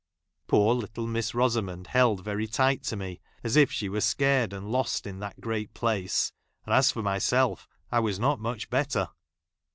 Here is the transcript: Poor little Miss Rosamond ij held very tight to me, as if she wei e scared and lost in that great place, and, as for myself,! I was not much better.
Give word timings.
Poor 0.47 0.73
little 0.73 1.05
Miss 1.05 1.35
Rosamond 1.35 1.85
ij 1.89 1.89
held 1.91 2.21
very 2.23 2.47
tight 2.47 2.81
to 2.85 2.95
me, 2.95 3.21
as 3.43 3.55
if 3.55 3.71
she 3.71 3.87
wei 3.87 3.99
e 3.99 4.01
scared 4.01 4.51
and 4.51 4.71
lost 4.71 5.05
in 5.05 5.19
that 5.19 5.39
great 5.39 5.75
place, 5.75 6.31
and, 6.65 6.73
as 6.73 6.91
for 6.91 7.03
myself,! 7.03 7.67
I 7.91 7.99
was 7.99 8.17
not 8.17 8.39
much 8.39 8.71
better. 8.71 9.09